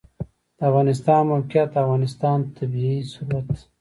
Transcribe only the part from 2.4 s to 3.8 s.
طبعي ثروت دی.